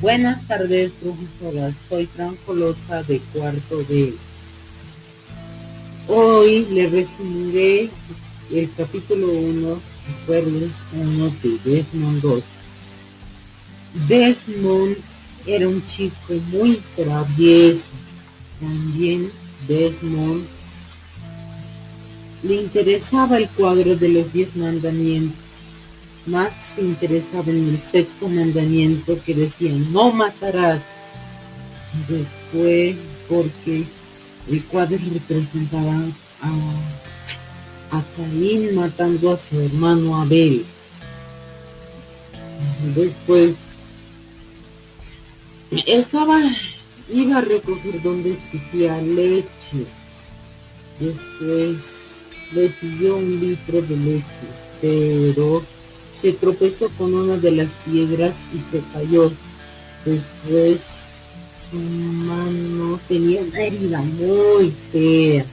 [0.00, 1.72] Buenas tardes, profesora.
[1.72, 4.14] Soy Fran Colosa de cuarto B.
[6.06, 7.90] Hoy le resumiré
[8.52, 9.80] el capítulo 1,
[10.20, 12.42] recuerdos 1 de Desmond 2.
[14.06, 14.96] Desmond
[15.46, 17.90] era un chico muy travieso.
[18.60, 19.32] También
[19.66, 20.46] Desmond
[22.44, 25.47] le interesaba el cuadro de los diez mandamientos.
[26.28, 30.84] Más se interesaba en el sexto mandamiento que decía, no matarás.
[32.06, 32.96] Después,
[33.28, 33.84] porque
[34.50, 35.94] el cuadro representaba
[36.42, 40.66] a, a Caín matando a su hermano Abel.
[42.94, 43.54] Después,
[45.86, 46.40] estaba,
[47.10, 48.36] iba a recoger donde
[48.70, 49.86] tía leche.
[51.00, 52.08] Después,
[52.52, 54.24] le pidió un litro de leche,
[54.80, 55.62] pero
[56.12, 59.30] se tropezó con una de las piedras y se cayó.
[60.04, 61.08] Después
[61.70, 65.44] su mano tenía una herida muy fea.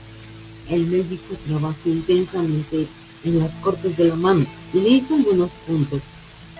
[0.70, 2.86] El médico trabajó intensamente
[3.24, 6.00] en las cortes de la mano y le hizo algunos puntos.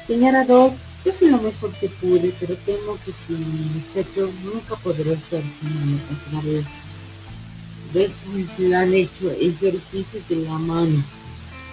[0.06, 0.72] Señora Dos,
[1.04, 3.40] hice lo mejor que pude, pero temo que sin
[4.44, 6.64] nunca podré ser su mano otra vez.
[7.92, 11.02] Después le han hecho ejercicios de la mano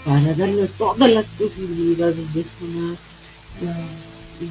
[0.06, 2.98] para darle todas las posibilidades de sanar.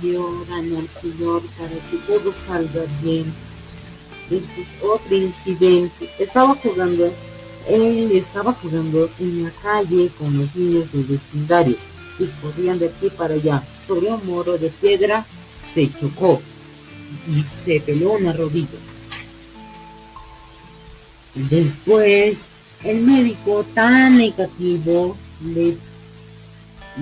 [0.02, 3.32] Y oran al Señor para que todo salga bien.
[4.30, 6.08] Este es otro incidente.
[6.18, 7.12] Estaba jugando,
[7.68, 11.76] él estaba jugando en la calle con los niños del vecindario
[12.18, 13.62] y corrían de aquí para allá.
[13.86, 15.26] Sobre un muro de piedra
[15.74, 16.40] se chocó
[17.28, 18.78] y se peló una rodilla.
[21.34, 22.46] Después,
[22.84, 25.76] el médico tan negativo le,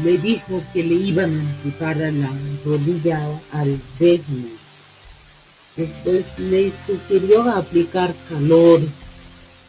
[0.03, 2.31] le dijo que le iban a amputar la
[2.65, 3.21] rodilla
[3.53, 4.61] al Desmond.
[5.77, 8.81] Después le sugirió aplicar calor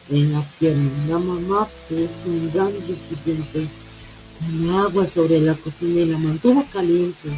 [0.09, 0.89] en la pierna.
[1.07, 3.67] La mamá puso un gran recipiente
[4.39, 7.29] con agua sobre la cocina y la mantuvo caliente.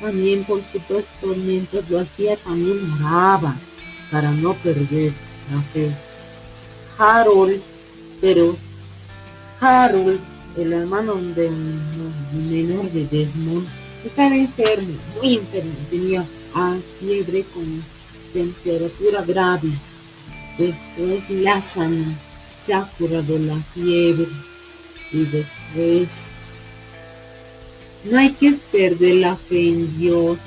[0.00, 3.54] También, por supuesto, mientras lo hacía, también oraba
[4.10, 5.12] para no perder
[5.52, 5.90] la fe.
[6.98, 7.60] Harold,
[8.20, 8.56] pero
[9.60, 10.20] Harold,
[10.56, 11.50] el hermano de
[12.48, 13.66] menor de Desmond,
[14.04, 16.24] estaba enfermo, muy enfermo, tenía
[17.00, 17.82] fiebre con
[18.32, 19.68] temperatura grave.
[20.58, 21.94] Después Lázaro
[22.64, 24.28] se ha curado la fiebre
[25.12, 26.30] y después
[28.04, 30.38] no hay que perder la fe en Dios.